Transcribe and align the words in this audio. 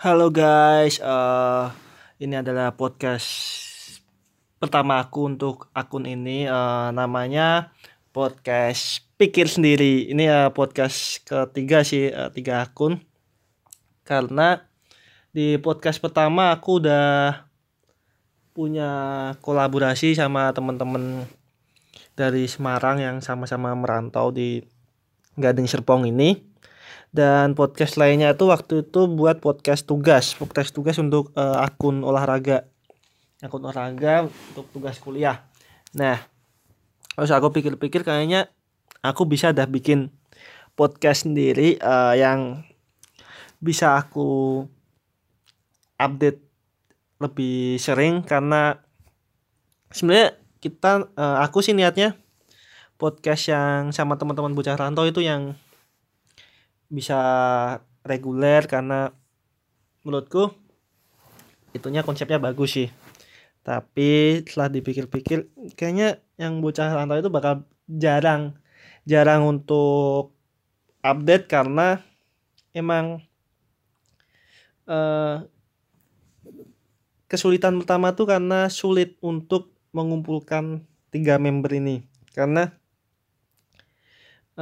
Halo 0.00 0.32
guys, 0.32 0.96
uh, 1.04 1.68
ini 2.16 2.40
adalah 2.40 2.72
podcast 2.72 3.28
pertama 4.56 4.96
aku 4.96 5.28
untuk 5.28 5.68
akun 5.76 6.08
ini. 6.08 6.48
Uh, 6.48 6.88
namanya 6.88 7.76
podcast 8.08 9.04
pikir 9.20 9.44
sendiri. 9.44 10.08
Ini 10.08 10.24
uh, 10.32 10.48
podcast 10.56 11.20
ketiga 11.28 11.84
sih 11.84 12.08
uh, 12.08 12.32
tiga 12.32 12.64
akun. 12.64 13.04
Karena 14.00 14.64
di 15.36 15.60
podcast 15.60 16.00
pertama 16.00 16.48
aku 16.48 16.80
udah 16.80 17.44
punya 18.56 18.90
kolaborasi 19.44 20.16
sama 20.16 20.48
teman-teman 20.56 21.28
dari 22.16 22.48
Semarang 22.48 23.04
yang 23.04 23.20
sama-sama 23.20 23.76
merantau 23.76 24.32
di 24.32 24.64
Gading 25.36 25.68
Serpong 25.68 26.08
ini 26.08 26.49
dan 27.10 27.58
podcast 27.58 27.98
lainnya 27.98 28.34
itu 28.34 28.46
waktu 28.46 28.86
itu 28.86 29.10
buat 29.10 29.42
podcast 29.42 29.82
tugas 29.82 30.38
podcast 30.38 30.70
tugas 30.70 30.94
untuk 31.02 31.34
uh, 31.34 31.58
akun 31.58 32.06
olahraga. 32.06 32.70
Akun 33.42 33.66
olahraga 33.66 34.30
untuk 34.30 34.66
tugas 34.70 35.02
kuliah. 35.02 35.42
Nah 35.94 36.22
terus 37.18 37.34
aku 37.34 37.50
pikir-pikir 37.50 38.06
kayaknya 38.06 38.48
aku 39.02 39.26
bisa 39.26 39.50
dah 39.50 39.66
bikin 39.66 40.14
podcast 40.78 41.26
sendiri 41.26 41.76
uh, 41.82 42.14
yang 42.14 42.64
bisa 43.60 43.98
aku 44.00 44.64
update 46.00 46.40
lebih 47.20 47.76
sering 47.76 48.24
karena 48.24 48.80
sebenarnya 49.92 50.40
kita 50.64 51.12
uh, 51.12 51.44
aku 51.44 51.60
sih 51.60 51.76
niatnya 51.76 52.16
podcast 52.96 53.52
yang 53.52 53.92
sama 53.92 54.16
teman-teman 54.16 54.56
bocah 54.56 54.76
rantau 54.76 55.04
itu 55.04 55.20
yang 55.20 55.52
bisa 56.90 57.20
reguler 58.02 58.66
karena 58.66 59.14
menurutku 60.02 60.50
itunya 61.70 62.02
konsepnya 62.02 62.42
bagus 62.42 62.74
sih. 62.74 62.88
Tapi 63.62 64.42
setelah 64.42 64.68
dipikir-pikir 64.72 65.46
kayaknya 65.78 66.18
yang 66.34 66.58
bocah 66.58 66.90
rantau 66.90 67.22
itu 67.22 67.30
bakal 67.30 67.62
jarang 67.86 68.58
jarang 69.06 69.46
untuk 69.46 70.34
update 71.00 71.46
karena 71.48 72.02
emang 72.74 73.22
uh, 74.90 75.46
kesulitan 77.30 77.78
pertama 77.78 78.12
tuh 78.16 78.26
karena 78.26 78.66
sulit 78.66 79.14
untuk 79.22 79.70
mengumpulkan 79.94 80.82
tiga 81.14 81.38
member 81.38 81.70
ini. 81.74 82.02
Karena 82.34 82.79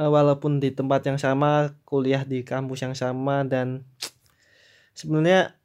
walaupun 0.07 0.63
di 0.63 0.71
tempat 0.71 1.03
yang 1.03 1.19
sama 1.19 1.75
kuliah 1.83 2.23
di 2.23 2.47
kampus 2.47 2.87
yang 2.87 2.95
sama 2.95 3.43
dan 3.43 3.83
sebenarnya 4.95 5.59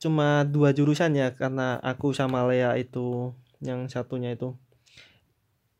cuma 0.00 0.48
dua 0.48 0.72
jurusan 0.72 1.12
ya 1.12 1.36
karena 1.36 1.76
aku 1.84 2.16
sama 2.16 2.48
Lea 2.48 2.72
itu 2.80 3.36
yang 3.60 3.86
satunya 3.92 4.32
itu. 4.32 4.56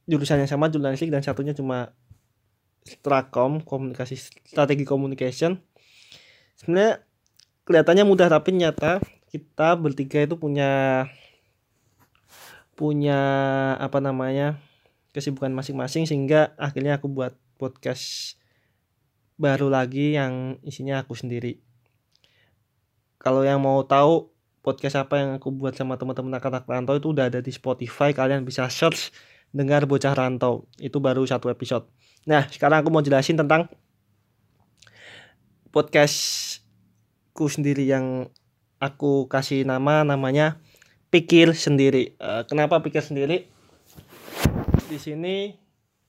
Jurusan 0.05 0.45
yang 0.45 0.51
sama 0.51 0.69
jurnalistik 0.69 1.09
dan 1.09 1.25
satunya 1.25 1.57
cuma 1.57 1.97
strakom 2.85 3.65
komunikasi 3.65 4.19
strategi 4.19 4.85
communication. 4.85 5.65
Sebenarnya 6.61 7.03
kelihatannya 7.65 8.05
mudah 8.05 8.29
tapi 8.29 8.53
nyata 8.53 9.01
kita 9.33 9.81
bertiga 9.81 10.20
itu 10.20 10.37
punya 10.37 11.07
punya 12.77 13.20
apa 13.79 14.03
namanya 14.03 14.59
kesibukan 15.13 15.53
masing-masing 15.53 16.09
sehingga 16.09 16.57
akhirnya 16.57 16.97
aku 16.97 17.09
buat 17.09 17.37
podcast 17.61 18.37
baru 19.37 19.69
lagi 19.69 20.17
yang 20.17 20.59
isinya 20.65 21.05
aku 21.05 21.13
sendiri. 21.17 21.61
Kalau 23.20 23.47
yang 23.47 23.63
mau 23.63 23.85
tahu 23.86 24.33
podcast 24.63 24.98
apa 24.98 25.19
yang 25.19 25.31
aku 25.39 25.55
buat 25.55 25.75
sama 25.75 25.95
teman-teman 25.98 26.39
anak-anak 26.39 26.64
rantau 26.67 26.97
itu 26.98 27.09
udah 27.14 27.31
ada 27.31 27.39
di 27.39 27.53
Spotify, 27.55 28.11
kalian 28.11 28.42
bisa 28.42 28.67
search 28.67 29.14
dengar 29.55 29.86
bocah 29.86 30.17
rantau. 30.17 30.67
Itu 30.81 30.98
baru 30.98 31.23
satu 31.29 31.53
episode. 31.53 31.86
Nah, 32.27 32.48
sekarang 32.48 32.83
aku 32.83 32.89
mau 32.91 33.03
jelasin 33.03 33.36
tentang 33.36 33.69
podcastku 35.75 37.47
sendiri 37.47 37.86
yang 37.86 38.31
aku 38.79 39.27
kasih 39.27 39.67
nama 39.67 40.03
namanya 40.03 40.59
pikir 41.11 41.55
sendiri. 41.55 42.15
Uh, 42.19 42.42
kenapa 42.47 42.81
pikir 42.81 43.03
sendiri? 43.05 43.51
Di 44.92 45.01
sini 45.01 45.36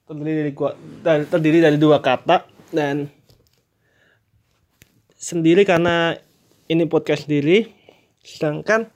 terdiri 0.04 0.44
dari 0.44 0.52
gua 0.52 0.76
terdiri 1.32 1.64
dari 1.64 1.80
dua 1.80 2.04
kata 2.04 2.44
dan 2.76 3.08
sendiri 5.16 5.64
karena 5.64 6.12
ini 6.68 6.84
podcast 6.84 7.32
sendiri. 7.32 7.72
Sedangkan 8.20 8.92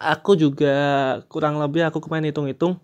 aku 0.00 0.40
juga 0.40 0.76
kurang 1.28 1.60
lebih 1.60 1.84
aku 1.84 2.00
kemarin 2.00 2.32
hitung-hitung 2.32 2.80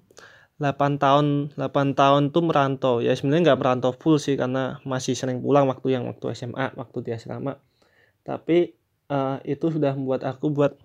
8 0.61 1.01
tahun 1.01 1.57
8 1.57 1.97
tahun 1.97 2.23
tuh 2.29 2.43
merantau. 2.45 2.95
Ya 3.01 3.17
sebenarnya 3.17 3.53
nggak 3.53 3.61
merantau 3.61 3.93
full 3.97 4.21
sih 4.21 4.37
karena 4.37 4.85
masih 4.85 5.17
sering 5.17 5.41
pulang 5.41 5.65
waktu 5.73 5.97
yang 5.97 6.05
waktu 6.05 6.37
SMA 6.37 6.77
waktu 6.77 6.99
di 7.01 7.11
asrama. 7.17 7.57
Tapi 8.25 8.77
uh, 9.09 9.41
itu 9.45 9.73
sudah 9.73 9.97
membuat 9.97 10.25
aku 10.29 10.53
buat 10.53 10.77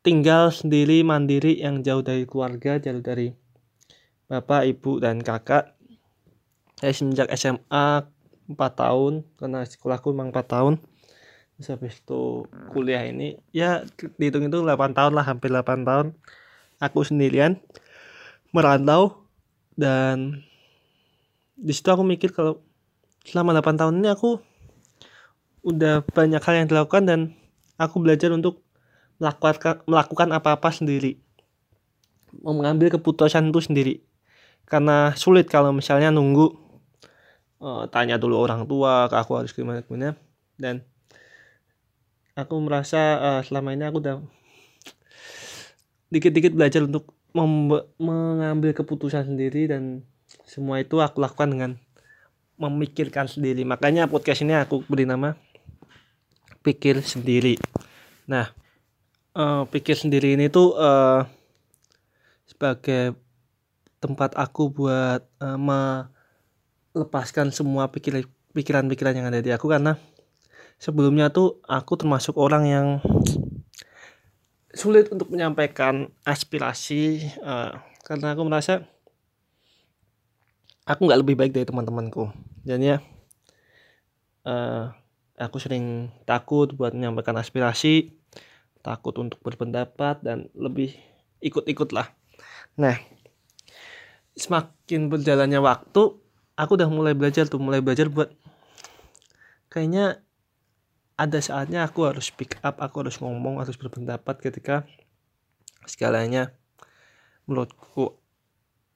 tinggal 0.00 0.48
sendiri 0.48 1.04
mandiri 1.04 1.60
yang 1.60 1.84
jauh 1.84 2.00
dari 2.00 2.24
keluarga, 2.24 2.80
jauh 2.80 3.04
dari 3.04 3.36
bapak, 4.30 4.68
ibu, 4.70 5.00
dan 5.02 5.20
kakak. 5.20 5.76
Saya 6.80 6.92
semenjak 6.96 7.28
SMA 7.36 8.08
4 8.48 8.56
tahun, 8.56 9.26
karena 9.36 9.60
sekolahku 9.68 10.16
memang 10.16 10.32
4 10.32 10.46
tahun. 10.48 10.74
Terus 11.60 11.68
habis 11.76 12.00
itu 12.00 12.48
kuliah 12.72 13.04
ini, 13.04 13.36
ya 13.52 13.84
dihitung 14.16 14.48
itu 14.48 14.64
8 14.64 14.96
tahun 14.96 15.12
lah, 15.12 15.24
hampir 15.28 15.52
8 15.52 15.84
tahun. 15.84 16.16
Aku 16.80 17.04
sendirian, 17.04 17.60
merantau, 18.56 19.28
dan 19.76 20.40
di 21.60 21.76
situ 21.76 21.92
aku 21.92 22.00
mikir 22.00 22.32
kalau 22.32 22.64
selama 23.28 23.52
8 23.60 23.76
tahun 23.76 24.00
ini 24.00 24.08
aku 24.08 24.40
udah 25.60 26.00
banyak 26.08 26.40
hal 26.40 26.54
yang 26.56 26.68
dilakukan 26.72 27.04
dan 27.04 27.20
aku 27.76 28.00
belajar 28.00 28.32
untuk 28.32 28.64
melakukan 29.84 30.28
apa-apa 30.32 30.72
sendiri. 30.72 31.20
Mengambil 32.40 32.88
keputusan 32.96 33.52
itu 33.52 33.60
sendiri. 33.60 33.94
Karena 34.64 35.12
sulit 35.14 35.46
kalau 35.46 35.76
misalnya 35.76 36.08
nunggu 36.08 36.56
uh, 37.60 37.84
tanya 37.92 38.16
dulu 38.16 38.40
orang 38.40 38.64
tua 38.64 39.06
ke 39.12 39.16
aku 39.20 39.36
harus 39.36 39.52
gimana 39.52 39.84
gimana? 39.84 40.16
Dan 40.56 40.80
aku 42.34 42.56
merasa 42.64 43.20
uh, 43.20 43.40
selama 43.44 43.76
ini 43.76 43.84
aku 43.84 44.00
udah 44.00 44.16
dikit-dikit 46.10 46.56
belajar 46.56 46.82
untuk 46.82 47.14
mengambil 48.00 48.74
keputusan 48.74 49.30
sendiri 49.30 49.70
dan 49.70 50.02
semua 50.42 50.82
itu 50.82 50.98
aku 50.98 51.22
lakukan 51.22 51.46
dengan 51.46 51.70
memikirkan 52.58 53.30
sendiri. 53.30 53.62
Makanya 53.62 54.10
podcast 54.10 54.42
ini 54.42 54.58
aku 54.58 54.82
beri 54.90 55.06
nama 55.06 55.38
pikir 56.66 57.00
sendiri. 57.00 57.56
Nah 58.26 58.50
uh, 59.34 59.66
pikir 59.68 59.94
sendiri 59.98 60.34
ini 60.34 60.50
tuh 60.50 60.74
uh, 60.74 61.26
sebagai 62.46 63.14
tempat 64.00 64.34
aku 64.34 64.72
buat 64.72 65.22
uh, 65.38 65.58
melepaskan 65.60 67.52
semua 67.52 67.92
pikir 67.92 68.26
pikiran-pikiran 68.56 69.14
yang 69.14 69.28
ada 69.28 69.38
di 69.38 69.52
aku. 69.52 69.70
Karena 69.70 69.94
sebelumnya 70.80 71.30
tuh 71.30 71.60
aku 71.68 71.94
termasuk 72.00 72.34
orang 72.40 72.64
yang 72.66 72.86
sulit 74.70 75.10
untuk 75.10 75.34
menyampaikan 75.34 76.08
aspirasi 76.22 77.26
uh, 77.42 77.74
karena 78.06 78.38
aku 78.38 78.42
merasa 78.46 78.86
aku 80.86 81.06
nggak 81.06 81.20
lebih 81.22 81.36
baik 81.38 81.52
dari 81.54 81.66
teman-temanku. 81.66 82.30
Dan 82.64 82.82
ya 82.82 82.96
uh, 84.46 84.90
aku 85.36 85.56
sering 85.60 86.12
takut 86.28 86.72
buat 86.76 86.92
menyampaikan 86.96 87.36
aspirasi 87.40 88.19
takut 88.80 89.14
untuk 89.20 89.40
berpendapat 89.44 90.20
dan 90.24 90.48
lebih 90.56 90.96
ikut-ikut 91.40 91.92
lah. 91.92 92.12
Nah, 92.76 92.96
semakin 94.36 95.12
berjalannya 95.12 95.60
waktu, 95.60 96.02
aku 96.56 96.70
udah 96.76 96.88
mulai 96.88 97.12
belajar 97.12 97.48
tuh, 97.48 97.60
mulai 97.60 97.84
belajar 97.84 98.08
buat 98.08 98.32
kayaknya 99.70 100.24
ada 101.20 101.38
saatnya 101.38 101.84
aku 101.84 102.08
harus 102.08 102.32
pick 102.32 102.56
up, 102.64 102.80
aku 102.80 103.04
harus 103.04 103.20
ngomong, 103.20 103.60
harus 103.60 103.76
berpendapat 103.76 104.40
ketika 104.40 104.88
segalanya 105.84 106.56
menurutku 107.44 108.16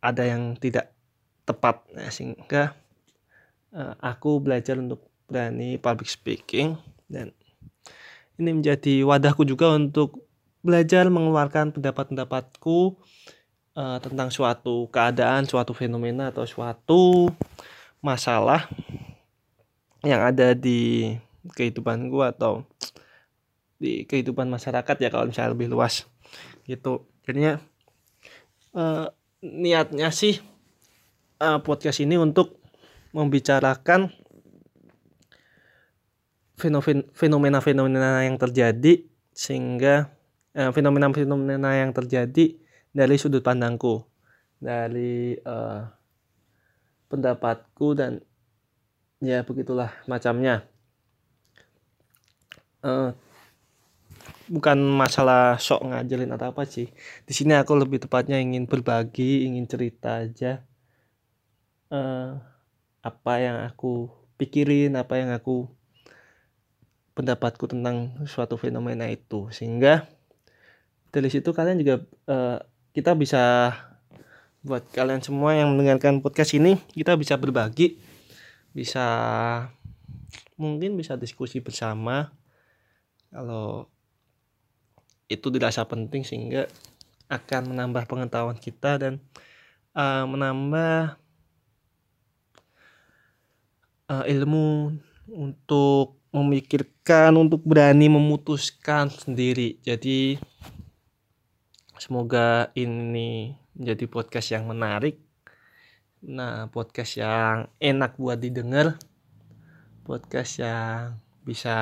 ada 0.01 0.25
yang 0.25 0.57
tidak 0.57 0.93
tepat 1.45 1.85
nah, 1.93 2.09
sehingga 2.09 2.73
uh, 3.77 3.93
aku 4.01 4.41
belajar 4.41 4.81
untuk 4.81 5.05
berani 5.29 5.77
public 5.77 6.09
speaking 6.09 6.77
dan 7.09 7.37
ini 8.39 8.51
menjadi 8.51 9.07
wadahku 9.07 9.47
juga 9.47 9.75
untuk 9.75 10.25
belajar 10.65 11.07
mengeluarkan 11.13 11.77
pendapat-pendapatku 11.77 12.97
uh, 13.77 13.99
tentang 14.01 14.33
suatu 14.33 14.89
keadaan, 14.89 15.45
suatu 15.45 15.77
fenomena 15.77 16.33
atau 16.33 16.49
suatu 16.49 17.31
masalah 18.01 18.67
yang 20.05 20.21
ada 20.25 20.53
di 20.53 21.15
kehidupan 21.53 22.09
gue 22.09 22.25
atau 22.25 22.65
di 23.77 24.09
kehidupan 24.09 24.49
masyarakat 24.49 24.97
ya 24.97 25.09
kalau 25.13 25.29
misalnya 25.29 25.53
lebih 25.53 25.69
luas 25.69 26.09
gitu. 26.65 27.05
Jadinya 27.25 27.61
uh, 28.73 29.13
niatnya 29.45 30.09
sih 30.09 30.41
uh, 31.45 31.61
podcast 31.61 32.01
ini 32.01 32.17
untuk 32.17 32.57
membicarakan 33.13 34.11
fenomena-fenomena 36.57 38.23
yang 38.27 38.39
terjadi 38.39 39.03
sehingga 39.35 40.15
fenomena 40.55 41.11
fenomena-fenomena 41.11 41.71
yang 41.83 41.91
terjadi 41.91 42.55
dari 42.95 43.17
sudut 43.19 43.43
pandangku 43.43 44.07
dari 44.63 45.35
uh, 45.43 45.83
pendapatku 47.11 47.93
dan 47.99 48.23
ya 49.21 49.45
begitulah 49.45 49.93
macamnya. 50.09 50.65
Uh, 52.85 53.17
bukan 54.49 54.77
masalah 54.77 55.57
sok 55.57 55.89
ngajarin 55.89 56.33
atau 56.33 56.53
apa 56.53 56.65
sih. 56.65 56.89
Di 57.29 57.33
sini 57.37 57.57
aku 57.57 57.77
lebih 57.77 58.01
tepatnya 58.01 58.41
ingin 58.41 58.65
berbagi 58.65 59.49
ingin 59.49 59.69
cerita 59.69 60.25
aja 60.25 60.65
uh, 61.93 62.41
apa 63.05 63.35
yang 63.41 63.57
aku 63.69 64.09
pikirin 64.41 64.97
apa 64.97 65.21
yang 65.21 65.31
aku 65.33 65.69
pendapatku 67.15 67.71
tentang 67.71 68.27
suatu 68.27 68.59
fenomena 68.59 69.07
itu. 69.09 69.49
Sehingga 69.55 70.07
dari 71.15 71.31
situ 71.31 71.55
kalian 71.55 71.79
juga 71.79 72.03
uh, 72.27 72.59
kita 72.91 73.15
bisa 73.15 73.75
buat 74.67 74.83
kalian 74.91 75.23
semua 75.23 75.55
yang 75.55 75.71
mendengarkan 75.77 76.25
podcast 76.25 76.57
ini 76.57 76.81
kita 76.97 77.15
bisa 77.21 77.37
berbagi 77.37 78.01
bisa 78.73 79.05
mungkin 80.59 80.99
bisa 80.99 81.15
diskusi 81.15 81.63
bersama. 81.63 82.35
Kalau 83.31 83.91
itu 85.31 85.51
dirasa 85.51 85.83
penting 85.87 86.23
sehingga 86.23 86.71
akan 87.31 87.75
menambah 87.75 88.05
pengetahuan 88.07 88.59
kita 88.59 89.01
dan 89.01 89.19
uh, 89.97 90.27
menambah 90.29 91.19
uh, 94.11 94.25
ilmu 94.29 94.95
untuk 95.33 96.24
memikirkan 96.35 97.31
untuk 97.39 97.63
berani 97.63 98.11
memutuskan 98.11 99.07
sendiri 99.07 99.79
jadi 99.87 100.43
Semoga 101.95 102.75
ini 102.77 103.57
menjadi 103.73 104.05
podcast 104.11 104.53
yang 104.53 104.69
menarik. 104.69 105.17
Nah, 106.21 106.69
podcast 106.69 107.17
yang 107.17 107.71
enak 107.81 108.21
buat 108.21 108.37
didengar. 108.37 109.01
Podcast 110.05 110.61
yang 110.61 111.17
bisa 111.49 111.73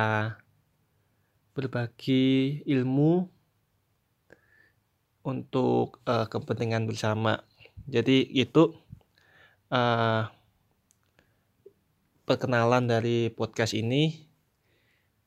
berbagi 1.58 2.60
ilmu 2.68 3.26
untuk 5.26 5.98
uh, 6.06 6.30
kepentingan 6.30 6.86
bersama. 6.86 7.42
Jadi 7.90 8.22
itu 8.36 8.78
uh, 9.74 10.28
perkenalan 12.28 12.86
dari 12.86 13.32
podcast 13.34 13.74
ini. 13.74 14.31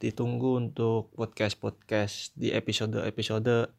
Ditunggu 0.05 0.61
untuk 0.61 1.09
podcast-podcast 1.17 2.37
di 2.37 2.53
episode-episode 2.53 3.73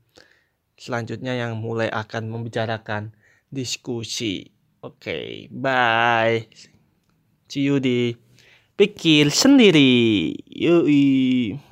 selanjutnya 0.74 1.38
yang 1.38 1.54
mulai 1.54 1.86
akan 1.86 2.26
membicarakan 2.26 3.14
diskusi. 3.46 4.50
Oke, 4.82 5.06
okay, 5.06 5.26
bye. 5.54 6.50
See 7.46 7.70
you 7.70 7.78
di 7.78 8.18
pikir 8.74 9.30
sendiri. 9.30 10.34
Yoi. 10.50 11.62